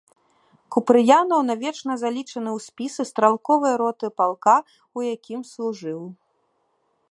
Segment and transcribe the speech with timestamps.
[0.75, 4.55] Купрыянаў навечна залічаны ў спісы стралковай роты палка,
[5.01, 6.01] у якім служыў.